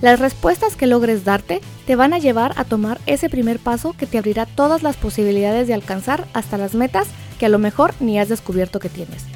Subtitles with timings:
[0.00, 4.06] Las respuestas que logres darte te van a llevar a tomar ese primer paso que
[4.06, 8.18] te abrirá todas las posibilidades de alcanzar hasta las metas que a lo mejor ni
[8.18, 9.26] has descubierto que tienes.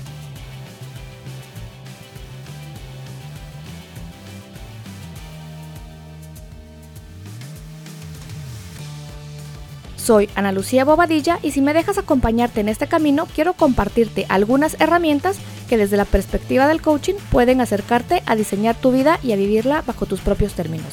[10.04, 14.78] Soy Ana Lucía Bobadilla y si me dejas acompañarte en este camino, quiero compartirte algunas
[14.78, 19.36] herramientas que desde la perspectiva del coaching pueden acercarte a diseñar tu vida y a
[19.36, 20.92] vivirla bajo tus propios términos.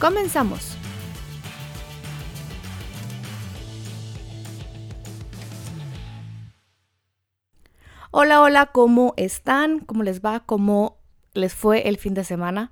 [0.00, 0.76] Comenzamos.
[8.12, 9.80] Hola, hola, ¿cómo están?
[9.80, 10.38] ¿Cómo les va?
[10.46, 10.98] ¿Cómo
[11.34, 12.70] les fue el fin de semana?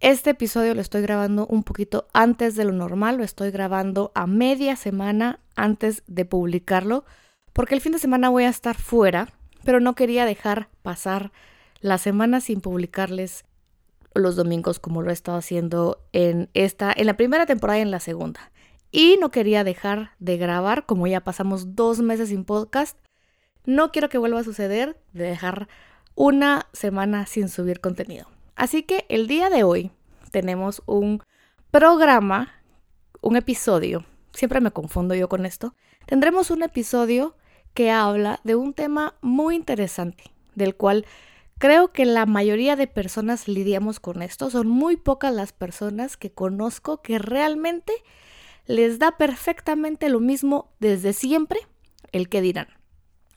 [0.00, 4.28] Este episodio lo estoy grabando un poquito antes de lo normal, lo estoy grabando a
[4.28, 7.04] media semana antes de publicarlo,
[7.52, 9.32] porque el fin de semana voy a estar fuera,
[9.64, 11.32] pero no quería dejar pasar
[11.80, 13.44] la semana sin publicarles
[14.14, 17.90] los domingos como lo he estado haciendo en esta, en la primera temporada y en
[17.90, 18.52] la segunda.
[18.92, 22.96] Y no quería dejar de grabar, como ya pasamos dos meses sin podcast.
[23.66, 25.66] No quiero que vuelva a suceder de dejar
[26.14, 28.37] una semana sin subir contenido.
[28.58, 29.92] Así que el día de hoy
[30.32, 31.22] tenemos un
[31.70, 32.60] programa,
[33.20, 37.36] un episodio, siempre me confundo yo con esto, tendremos un episodio
[37.72, 40.24] que habla de un tema muy interesante,
[40.56, 41.06] del cual
[41.58, 44.50] creo que la mayoría de personas lidiamos con esto.
[44.50, 47.92] Son muy pocas las personas que conozco que realmente
[48.66, 51.60] les da perfectamente lo mismo desde siempre
[52.10, 52.66] el que dirán.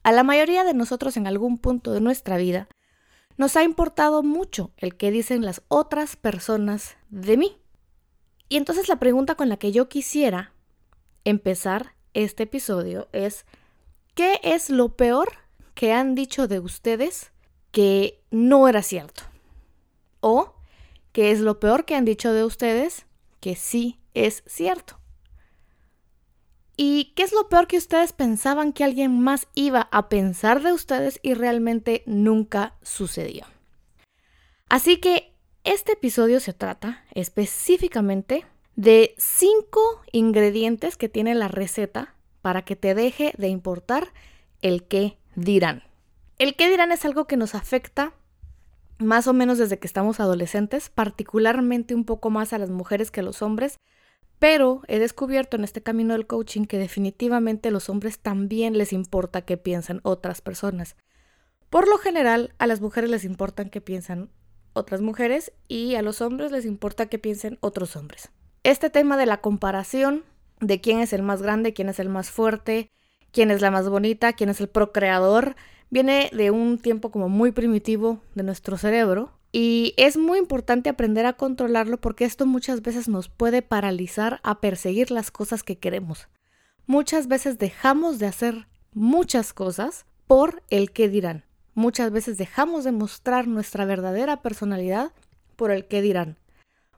[0.02, 2.68] A la mayoría de nosotros en algún punto de nuestra vida
[3.38, 7.58] nos ha importado mucho el que dicen las otras personas de mí.
[8.50, 10.54] Y entonces la pregunta con la que yo quisiera
[11.24, 13.46] empezar este episodio es,
[14.16, 15.30] ¿qué es lo peor
[15.74, 17.32] que han dicho de ustedes
[17.72, 19.24] que no era cierto?
[20.20, 20.54] ¿O
[21.12, 23.06] qué es lo peor que han dicho de ustedes
[23.40, 25.01] que sí es cierto?
[26.84, 30.74] ¿Y qué es lo peor que ustedes pensaban que alguien más iba a pensar de
[30.74, 33.46] ustedes y realmente nunca sucedió?
[34.68, 42.64] Así que este episodio se trata específicamente de cinco ingredientes que tiene la receta para
[42.64, 44.12] que te deje de importar
[44.64, 45.84] el qué dirán.
[46.40, 48.16] El qué dirán es algo que nos afecta
[48.98, 53.20] más o menos desde que estamos adolescentes, particularmente un poco más a las mujeres que
[53.20, 53.78] a los hombres,
[54.42, 58.92] pero he descubierto en este camino del coaching que definitivamente a los hombres también les
[58.92, 60.96] importa qué piensan otras personas.
[61.70, 64.32] Por lo general, a las mujeres les importan qué piensan
[64.74, 68.32] otras mujeres y a los hombres les importa qué piensen otros hombres.
[68.64, 70.24] Este tema de la comparación,
[70.60, 72.90] de quién es el más grande, quién es el más fuerte,
[73.32, 75.56] quién es la más bonita, quién es el procreador,
[75.92, 81.26] viene de un tiempo como muy primitivo de nuestro cerebro y es muy importante aprender
[81.26, 86.30] a controlarlo porque esto muchas veces nos puede paralizar a perseguir las cosas que queremos.
[86.88, 91.46] Muchas veces dejamos de hacer muchas cosas por el que dirán.
[91.74, 95.12] Muchas veces dejamos de mostrar nuestra verdadera personalidad
[95.56, 96.38] por el que dirán.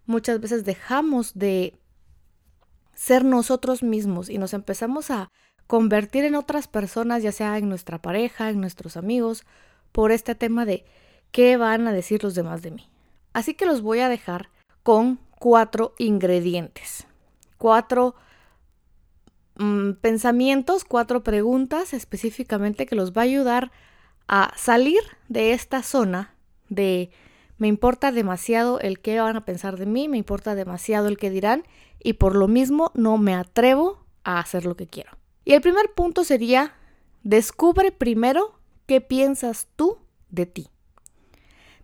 [0.06, 1.76] Muchas veces dejamos de
[2.94, 5.32] ser nosotros mismos y nos empezamos a
[5.66, 9.44] convertir en otras personas, ya sea en nuestra pareja, en nuestros amigos,
[9.92, 10.86] por este tema de
[11.34, 12.88] qué van a decir los demás de mí.
[13.34, 14.50] Así que los voy a dejar
[14.84, 17.06] con cuatro ingredientes,
[17.58, 18.16] cuatro
[19.56, 23.72] mm, pensamientos, cuatro preguntas específicamente que los va a ayudar
[24.28, 26.34] a salir de esta zona
[26.70, 27.12] de
[27.58, 31.30] me importa demasiado el qué van a pensar de mí, me importa demasiado el qué
[31.30, 31.64] dirán
[32.02, 35.12] y por lo mismo no me atrevo a hacer lo que quiero.
[35.46, 36.74] Y el primer punto sería,
[37.24, 39.98] descubre primero qué piensas tú
[40.30, 40.73] de ti.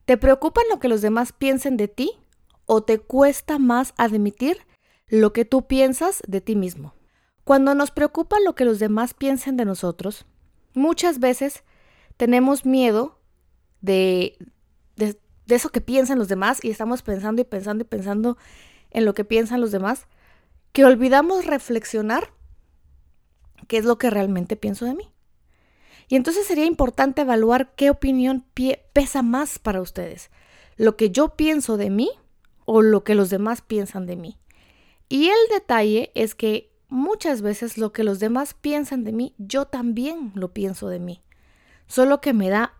[0.09, 2.13] ¿Te preocupa lo que los demás piensen de ti
[2.65, 4.57] o te cuesta más admitir
[5.07, 6.95] lo que tú piensas de ti mismo?
[7.43, 10.25] Cuando nos preocupa lo que los demás piensen de nosotros,
[10.73, 11.63] muchas veces
[12.17, 13.19] tenemos miedo
[13.81, 14.35] de,
[14.95, 15.15] de,
[15.47, 18.35] eso que piensan los demás y estamos pensando y pensando y pensando
[18.89, 20.07] en lo que piensan los demás,
[20.71, 22.33] que olvidamos reflexionar
[23.67, 25.13] qué es lo que realmente pienso de mí.
[26.09, 28.43] Y entonces sería importante evaluar qué opinión
[28.93, 30.31] pesa más para ustedes,
[30.75, 32.09] lo que yo pienso de mí
[32.65, 34.37] o lo que los demás piensan de mí.
[35.07, 39.65] Y el detalle es que muchas veces lo que los demás piensan de mí, yo
[39.65, 41.21] también lo pienso de mí.
[41.87, 42.73] Solo que me da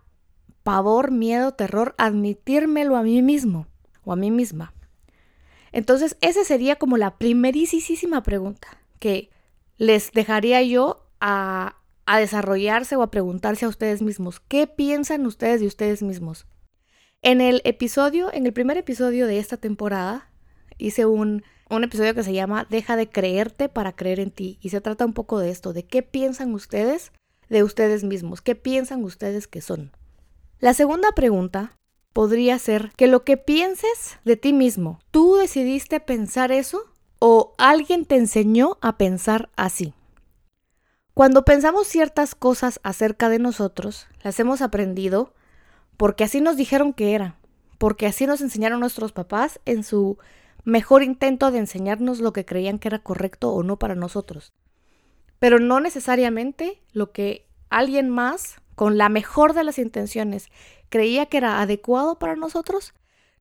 [0.64, 3.68] pavor, miedo, terror admitírmelo a mí mismo
[4.04, 4.74] o a mí misma.
[5.72, 8.68] Entonces, esa sería como la primerísima pregunta
[9.00, 9.30] que
[9.78, 11.79] les dejaría yo a,
[12.10, 14.40] a desarrollarse o a preguntarse a ustedes mismos.
[14.40, 16.48] ¿Qué piensan ustedes de ustedes mismos?
[17.22, 20.32] En el episodio, en el primer episodio de esta temporada,
[20.80, 24.58] hice un, un episodio que se llama Deja de creerte para creer en ti.
[24.60, 27.12] Y se trata un poco de esto, de qué piensan ustedes
[27.48, 29.92] de ustedes mismos, qué piensan ustedes que son.
[30.60, 31.78] La segunda pregunta
[32.12, 36.82] podría ser que lo que pienses de ti mismo, ¿tú decidiste pensar eso
[37.20, 39.94] o alguien te enseñó a pensar así?
[41.20, 45.34] Cuando pensamos ciertas cosas acerca de nosotros, las hemos aprendido
[45.98, 47.36] porque así nos dijeron que era,
[47.78, 50.18] porque así nos enseñaron nuestros papás en su
[50.64, 54.54] mejor intento de enseñarnos lo que creían que era correcto o no para nosotros.
[55.40, 60.48] Pero no necesariamente lo que alguien más, con la mejor de las intenciones,
[60.88, 62.94] creía que era adecuado para nosotros,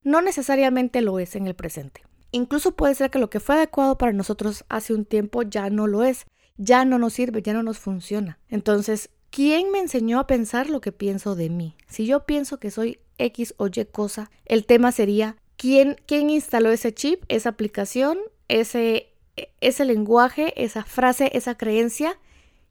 [0.03, 2.03] no necesariamente lo es en el presente.
[2.33, 5.87] Incluso puede ser que lo que fue adecuado para nosotros hace un tiempo ya no
[5.87, 6.27] lo es,
[6.59, 8.39] ya no nos sirve, ya no nos funciona.
[8.49, 11.77] Entonces, ¿quién me enseñó a pensar lo que pienso de mí?
[11.87, 16.71] Si yo pienso que soy X o Y cosa, el tema sería ¿quién, quién instaló
[16.71, 18.19] ese chip, esa aplicación,
[18.49, 19.13] ese,
[19.61, 22.19] ese lenguaje, esa frase, esa creencia?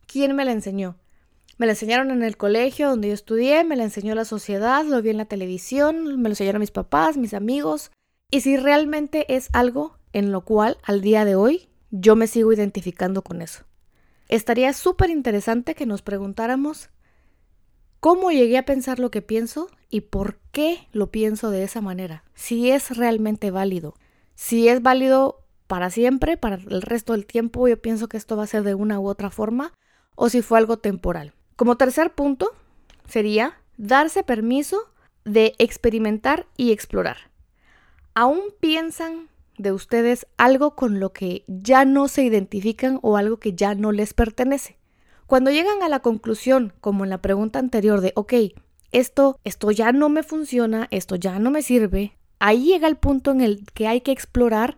[0.05, 0.97] ¿Quién me la enseñó?
[1.57, 5.01] Me la enseñaron en el colegio donde yo estudié, me la enseñó la sociedad, lo
[5.01, 7.91] vi en la televisión, me lo enseñaron mis papás, mis amigos.
[8.29, 12.53] Y si realmente es algo en lo cual al día de hoy yo me sigo
[12.53, 13.63] identificando con eso.
[14.29, 16.89] Estaría súper interesante que nos preguntáramos
[17.99, 22.23] cómo llegué a pensar lo que pienso y por qué lo pienso de esa manera.
[22.33, 23.95] Si es realmente válido.
[24.35, 28.43] Si es válido para siempre, para el resto del tiempo, yo pienso que esto va
[28.43, 29.73] a ser de una u otra forma,
[30.15, 31.33] o si fue algo temporal.
[31.55, 32.51] Como tercer punto
[33.07, 34.91] sería darse permiso
[35.25, 37.17] de experimentar y explorar.
[38.13, 43.53] ¿Aún piensan de ustedes algo con lo que ya no se identifican o algo que
[43.53, 44.77] ya no les pertenece?
[45.25, 48.33] Cuando llegan a la conclusión, como en la pregunta anterior de, ok,
[48.91, 53.31] esto, esto ya no me funciona, esto ya no me sirve, ahí llega el punto
[53.31, 54.77] en el que hay que explorar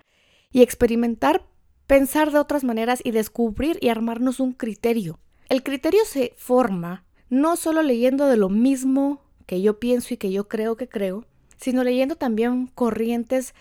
[0.51, 1.45] y experimentar,
[1.85, 5.19] pensar de otras maneras y descubrir y armarnos un criterio.
[5.49, 10.31] El criterio se forma no solo leyendo de lo mismo que yo pienso y que
[10.31, 11.25] yo creo que creo,
[11.57, 13.53] sino leyendo también corrientes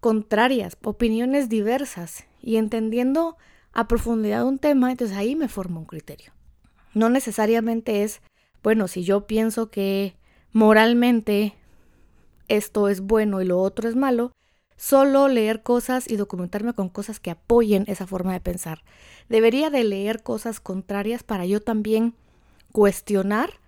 [0.00, 3.36] contrarias, opiniones diversas y entendiendo
[3.72, 6.32] a profundidad un tema, entonces ahí me forma un criterio.
[6.94, 8.20] No necesariamente es,
[8.62, 10.16] bueno, si yo pienso que
[10.52, 11.54] moralmente
[12.48, 14.32] esto es bueno y lo otro es malo,
[14.76, 18.82] solo leer cosas y documentarme con cosas que apoyen esa forma de pensar.
[19.28, 22.14] Debería de leer cosas contrarias para yo también
[22.72, 23.60] cuestionar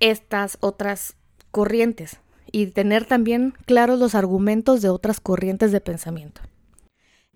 [0.00, 1.16] estas otras
[1.52, 6.40] corrientes y tener también claros los argumentos de otras corrientes de pensamiento.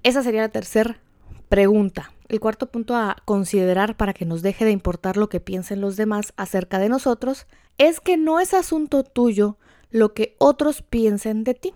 [0.03, 1.01] Esa sería la tercera
[1.49, 2.13] pregunta.
[2.29, 5.97] El cuarto punto a considerar para que nos deje de importar lo que piensen los
[5.97, 7.47] demás acerca de nosotros
[7.79, 9.59] es que no es asunto tuyo
[9.91, 11.75] lo que otros piensen de ti.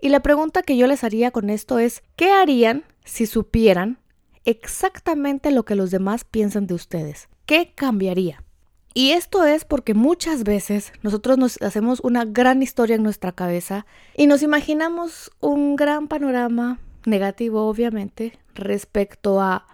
[0.00, 3.98] Y la pregunta que yo les haría con esto es, ¿qué harían si supieran
[4.44, 7.28] exactamente lo que los demás piensan de ustedes?
[7.46, 8.45] ¿Qué cambiaría?
[8.96, 13.84] Y esto es porque muchas veces nosotros nos hacemos una gran historia en nuestra cabeza
[14.16, 19.66] y nos imaginamos un gran panorama negativo, obviamente, respecto a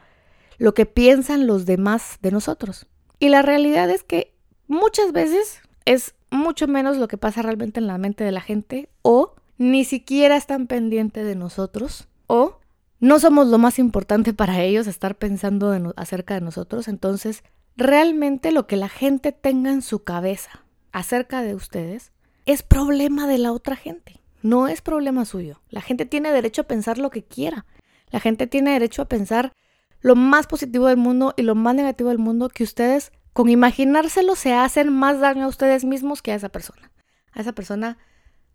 [0.58, 2.88] lo que piensan los demás de nosotros.
[3.20, 4.34] Y la realidad es que
[4.66, 8.88] muchas veces es mucho menos lo que pasa realmente en la mente de la gente
[9.02, 12.58] o ni siquiera están pendientes de nosotros o
[12.98, 16.88] no somos lo más importante para ellos estar pensando acerca de nosotros.
[16.88, 17.44] Entonces,
[17.76, 22.12] realmente lo que la gente tenga en su cabeza acerca de ustedes
[22.46, 25.60] es problema de la otra gente, no es problema suyo.
[25.70, 27.64] La gente tiene derecho a pensar lo que quiera.
[28.10, 29.52] La gente tiene derecho a pensar
[30.00, 34.34] lo más positivo del mundo y lo más negativo del mundo que ustedes, con imaginárselo,
[34.34, 36.90] se hacen más daño a ustedes mismos que a esa persona.
[37.32, 37.98] A esa persona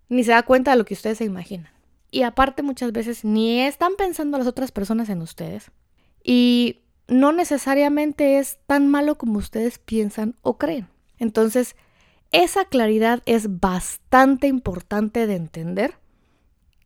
[0.10, 1.72] ni se da cuenta de lo que ustedes se imaginan.
[2.12, 5.72] Y aparte muchas veces ni están pensando las otras personas en ustedes.
[6.24, 10.88] Y no necesariamente es tan malo como ustedes piensan o creen.
[11.18, 11.76] Entonces,
[12.32, 15.96] esa claridad es bastante importante de entender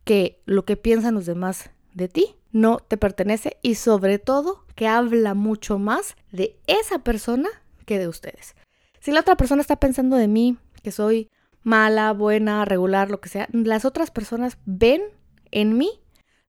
[0.04, 4.86] que lo que piensan los demás de ti no te pertenece y sobre todo que
[4.86, 7.48] habla mucho más de esa persona
[7.86, 8.54] que de ustedes.
[9.00, 11.28] Si la otra persona está pensando de mí que soy
[11.62, 15.02] mala, buena, regular, lo que sea, las otras personas ven
[15.50, 16.01] en mí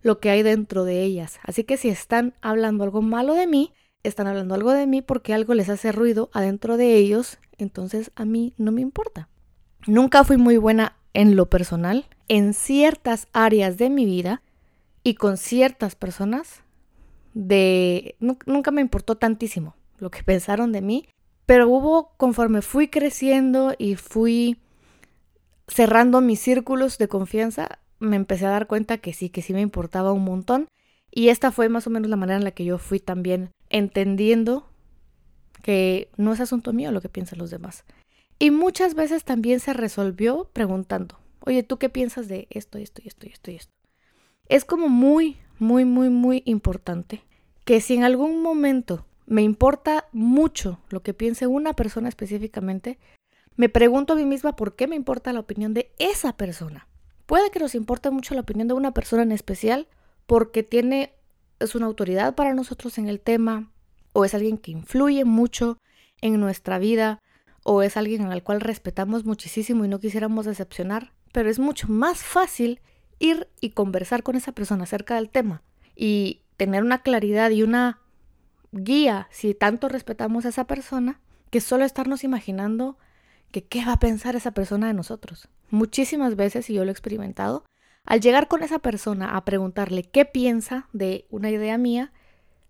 [0.03, 1.39] lo que hay dentro de ellas.
[1.43, 5.33] Así que si están hablando algo malo de mí, están hablando algo de mí porque
[5.33, 9.29] algo les hace ruido adentro de ellos, entonces a mí no me importa.
[9.88, 14.41] Nunca fui muy buena en lo personal, en ciertas áreas de mi vida
[15.03, 16.63] y con ciertas personas
[17.33, 21.07] de nunca me importó tantísimo lo que pensaron de mí,
[21.45, 24.57] pero hubo conforme fui creciendo y fui
[25.67, 29.62] cerrando mis círculos de confianza, me empecé a dar cuenta que sí, que sí me
[29.62, 30.67] importaba un montón.
[31.12, 34.67] Y esta fue más o menos la manera en la que yo fui también entendiendo
[35.62, 37.86] que no es asunto mío lo que piensan los demás.
[38.39, 43.27] Y muchas veces también se resolvió preguntando, oye, ¿tú qué piensas de esto, esto esto
[43.27, 43.72] esto y esto?
[44.50, 47.24] Es como muy, muy, muy, muy importante
[47.63, 53.00] que si en algún momento me importa mucho lo que piense una persona específicamente,
[53.55, 56.88] me pregunto a mí misma por qué me importa la opinión de esa persona.
[57.33, 59.87] Puede que nos importe mucho la opinión de una persona en especial
[60.27, 61.15] porque tiene
[61.59, 63.71] es una autoridad para nosotros en el tema
[64.11, 65.79] o es alguien que influye mucho
[66.21, 67.23] en nuestra vida
[67.63, 72.19] o es alguien al cual respetamos muchísimo y no quisiéramos decepcionar, pero es mucho más
[72.19, 72.81] fácil
[73.17, 75.63] ir y conversar con esa persona acerca del tema
[75.95, 77.99] y tener una claridad y una
[78.71, 82.99] guía si tanto respetamos a esa persona que solo estarnos imaginando
[83.49, 85.49] que qué va a pensar esa persona de nosotros.
[85.73, 87.65] Muchísimas veces, y yo lo he experimentado,
[88.05, 92.13] al llegar con esa persona a preguntarle qué piensa de una idea mía,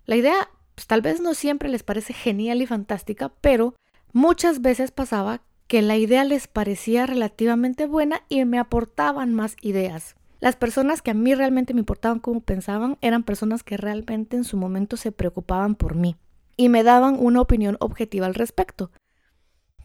[0.05, 3.75] la idea pues, tal vez no siempre les parece genial y fantástica, pero
[4.13, 10.15] muchas veces pasaba que la idea les parecía relativamente buena y me aportaban más ideas.
[10.39, 14.45] Las personas que a mí realmente me importaban cómo pensaban eran personas que realmente en
[14.45, 16.15] su momento se preocupaban por mí
[16.55, 18.91] y me daban una opinión objetiva al respecto.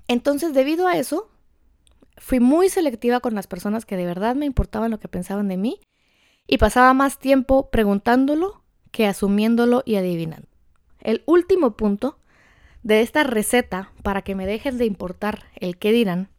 [0.07, 1.29] Entonces, debido a eso,
[2.19, 5.57] fui muy selectiva con las personas que de verdad me importaban lo que pensaban de
[5.57, 5.81] mí
[6.47, 10.49] y pasaba más tiempo preguntándolo que asumiéndolo y adivinando.
[11.01, 12.19] El último punto
[12.83, 16.31] de esta receta para que me dejes de importar el qué dirán,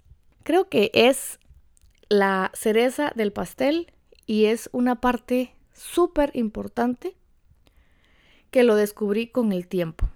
[0.43, 1.39] creo que es
[2.09, 3.93] la cereza del pastel
[4.25, 7.15] y es una parte súper importante
[8.51, 10.09] que lo descubrí con el tiempo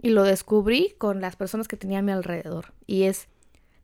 [0.00, 2.72] y lo descubrí con las personas que tenía a mi alrededor.
[2.86, 3.28] Y es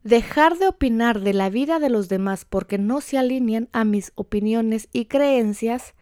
[0.05, 4.11] dejar de opinar de la vida de los demás porque no se alinean a mis
[4.13, 5.95] opiniones y creencias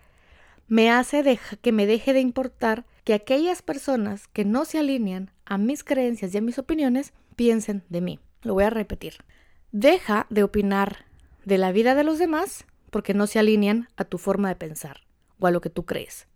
[0.68, 5.58] me hace que me deje de importar que aquellas personas que no se alinean a
[5.58, 8.20] mis creencias y a mis opiniones piensen de mí.
[8.42, 9.24] Lo voy a repetir.
[9.72, 11.06] Deja de opinar
[11.46, 15.02] de la vida de los demás porque no se alinean a tu forma de pensar
[15.40, 16.28] o a lo que tú crees.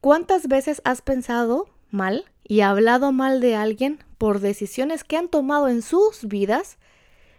[0.00, 5.68] ¿Cuántas veces has pensado mal y hablado mal de alguien por decisiones que han tomado
[5.68, 6.76] en sus vidas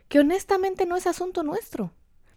[0.08, 1.92] que honestamente no es asunto nuestro.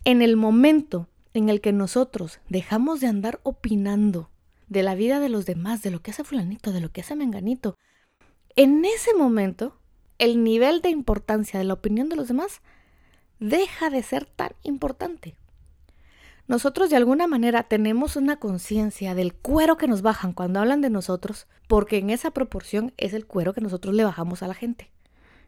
[0.05, 4.31] En el momento en el que nosotros dejamos de andar opinando
[4.69, 7.17] de la vida de los demás, de lo que hace fulanito, de lo que hace
[7.17, 7.77] menganito,
[8.57, 9.79] en ese momento
[10.19, 12.61] el nivel de importancia de la opinión de los demás
[13.39, 15.37] deja de ser tan importante
[16.49, 20.89] nosotros de alguna manera tenemos una conciencia del cuero que nos bajan cuando hablan de
[20.89, 24.91] nosotros, porque en esa proporción es el cuero que nosotros le bajamos a la gente.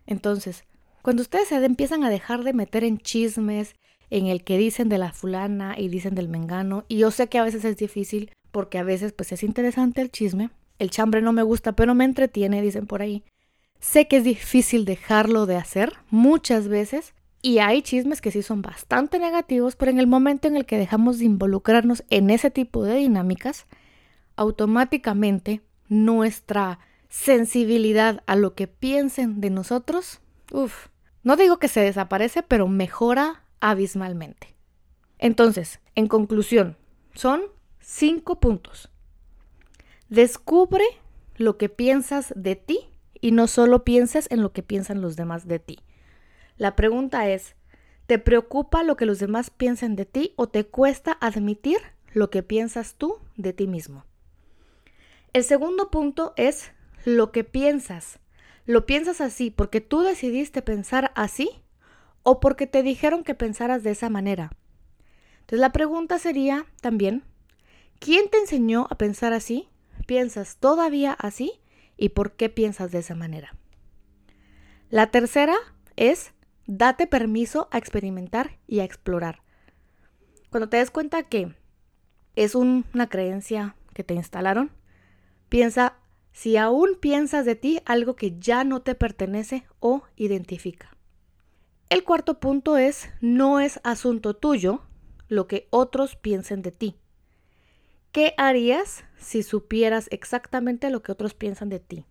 [0.07, 0.65] Entonces,
[1.03, 3.75] cuando ustedes se empiezan a dejar de meter en chismes,
[4.11, 7.39] en el que dicen de la fulana y dicen del mengano, y yo sé que
[7.39, 11.33] a veces es difícil, porque a veces pues es interesante el chisme, el chambre no
[11.33, 13.23] me gusta, pero me entretiene, dicen por ahí.
[13.79, 18.61] Sé que es difícil dejarlo de hacer muchas veces, y hay chismes que sí son
[18.61, 22.85] bastante negativos, pero en el momento en el que dejamos de involucrarnos en ese tipo
[22.85, 23.67] de dinámicas,
[24.37, 26.79] automáticamente nuestra
[27.09, 30.21] sensibilidad a lo que piensen de nosotros,
[30.53, 30.89] uff,
[31.23, 34.55] no digo que se desaparece, pero mejora abismalmente.
[35.19, 36.77] Entonces, en conclusión,
[37.15, 37.43] son
[37.81, 38.91] cinco puntos.
[40.09, 40.85] Descubre
[41.37, 42.81] lo que piensas de ti
[43.21, 45.79] y no solo pienses en lo que piensan los demás de ti.
[46.57, 47.55] La pregunta es,
[48.07, 51.79] ¿te preocupa lo que los demás piensen de ti o te cuesta admitir
[52.13, 54.05] lo que piensas tú de ti mismo?
[55.33, 56.73] El segundo punto es
[57.05, 58.19] lo que piensas.
[58.71, 61.51] ¿Lo piensas así porque tú decidiste pensar así
[62.23, 64.53] o porque te dijeron que pensaras de esa manera?
[65.41, 67.25] Entonces la pregunta sería también,
[67.99, 69.69] ¿quién te enseñó a pensar así?
[70.07, 71.55] ¿Piensas todavía así?
[71.97, 73.57] ¿Y por qué piensas de esa manera?
[74.89, 75.57] La tercera
[75.97, 76.33] es,
[76.69, 79.43] Date permiso a experimentar y a explorar.
[80.49, 81.57] Cuando te des cuenta que
[82.37, 84.71] es una creencia que te instalaron,
[85.49, 85.97] piensa
[86.33, 90.97] si aún piensas de ti algo que ya no te pertenece o identifica.
[91.89, 94.83] El cuarto punto es, no es asunto tuyo
[95.29, 96.97] lo que otros piensen de ti.
[98.13, 102.05] ¿Qué harías si supieras exactamente lo que otros piensan de ti?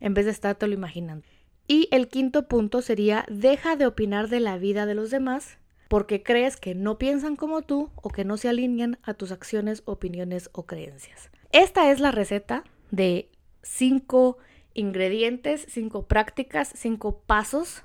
[0.00, 1.26] En vez de estártelo imaginando.
[1.66, 6.22] Y el quinto punto sería, deja de opinar de la vida de los demás porque
[6.22, 10.50] crees que no piensan como tú o que no se alinean a tus acciones, opiniones
[10.52, 11.30] o creencias.
[11.50, 13.30] Esta es la receta de
[13.62, 14.38] cinco
[14.74, 17.82] ingredientes, cinco prácticas, cinco pasos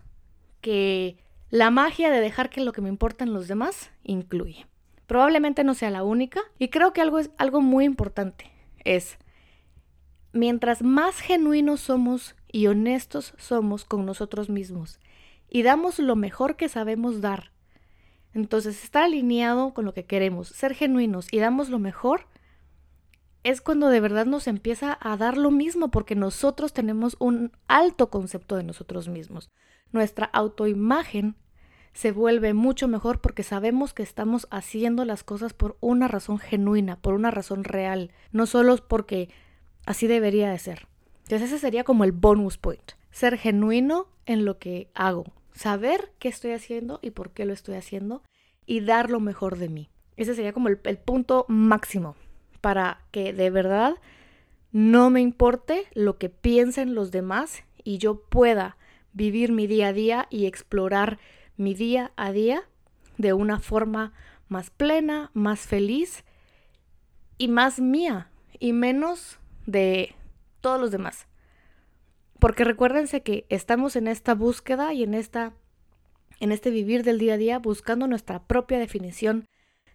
[0.61, 1.17] que
[1.49, 4.67] la magia de dejar que lo que me importan los demás incluye.
[5.07, 8.53] Probablemente no sea la única y creo que algo es algo muy importante
[8.83, 9.17] es
[10.31, 14.99] mientras más genuinos somos y honestos somos con nosotros mismos
[15.49, 17.51] y damos lo mejor que sabemos dar.
[18.33, 22.25] Entonces, estar alineado con lo que queremos, ser genuinos y damos lo mejor,
[23.43, 28.09] es cuando de verdad nos empieza a dar lo mismo porque nosotros tenemos un alto
[28.09, 29.51] concepto de nosotros mismos.
[29.91, 31.35] Nuestra autoimagen
[31.91, 36.95] se vuelve mucho mejor porque sabemos que estamos haciendo las cosas por una razón genuina,
[36.95, 39.29] por una razón real, no solo porque
[39.85, 40.87] así debería de ser.
[41.23, 46.29] Entonces ese sería como el bonus point, ser genuino en lo que hago, saber qué
[46.29, 48.23] estoy haciendo y por qué lo estoy haciendo
[48.65, 49.89] y dar lo mejor de mí.
[50.15, 52.15] Ese sería como el, el punto máximo
[52.63, 53.95] para que de verdad
[54.71, 58.77] no me importe lo que piensen los demás y yo pueda
[59.11, 61.19] vivir mi día a día y explorar
[61.57, 62.63] mi día a día
[63.17, 64.13] de una forma
[64.47, 66.23] más plena, más feliz
[67.37, 70.15] y más mía y menos de
[70.61, 71.27] todos los demás.
[72.39, 75.51] Porque recuérdense que estamos en esta búsqueda y en esta
[76.39, 79.47] en este vivir del día a día buscando nuestra propia definición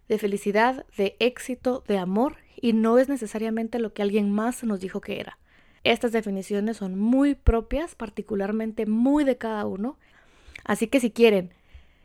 [0.09, 4.81] de felicidad, de éxito, de amor y no es necesariamente lo que alguien más nos
[4.81, 5.38] dijo que era.
[5.85, 9.97] Estas definiciones son muy propias, particularmente muy de cada uno.
[10.65, 11.53] Así que si quieren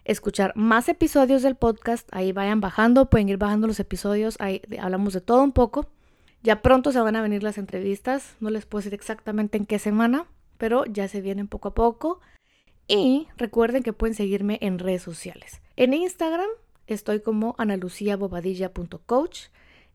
[0.05, 5.13] escuchar más episodios del podcast, ahí vayan bajando, pueden ir bajando los episodios, ahí hablamos
[5.13, 5.87] de todo un poco.
[6.43, 9.79] Ya pronto se van a venir las entrevistas, no les puedo decir exactamente en qué
[9.79, 10.25] semana,
[10.57, 12.19] pero ya se vienen poco a poco.
[12.87, 15.61] Y recuerden que pueden seguirme en redes sociales.
[15.77, 16.49] En Instagram
[16.87, 19.47] estoy como analuciabobadilla.coach,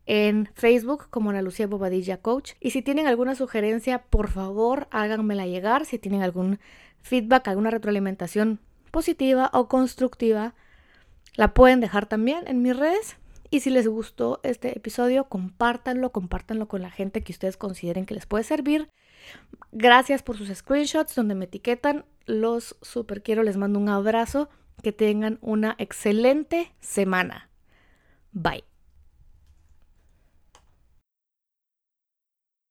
[0.09, 2.53] en Facebook como Ana Bobadilla Coach.
[2.61, 5.85] Y si tienen alguna sugerencia, por favor háganmela llegar.
[5.85, 6.59] Si tienen algún
[7.03, 8.59] feedback, alguna retroalimentación
[8.91, 10.55] positiva o constructiva,
[11.35, 13.19] la pueden dejar también en mis redes.
[13.51, 18.15] Y si les gustó este episodio, compártanlo, compártanlo con la gente que ustedes consideren que
[18.15, 18.89] les puede servir.
[19.73, 22.07] Gracias por sus screenshots donde me etiquetan.
[22.25, 24.49] Los super quiero, les mando un abrazo.
[24.83, 27.49] Que tengan una excelente semana.
[28.33, 28.68] Bye.